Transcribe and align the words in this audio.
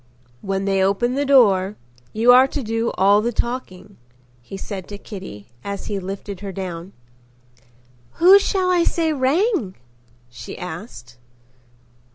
"When 0.41 0.65
they 0.65 0.81
open 0.83 1.13
the 1.13 1.27
door, 1.27 1.75
you 2.11 2.31
are 2.31 2.47
to 2.47 2.63
do 2.63 2.89
all 2.97 3.21
the 3.21 3.31
talking," 3.31 3.97
he 4.41 4.57
said 4.57 4.87
to 4.87 4.97
Kitty 4.97 5.49
as 5.63 5.85
he 5.85 5.99
lifted 5.99 6.39
her 6.39 6.51
down. 6.51 6.93
"Who 8.13 8.39
shall 8.39 8.71
I 8.71 8.83
say 8.83 9.13
rang?" 9.13 9.75
she 10.27 10.57
asked. 10.57 11.17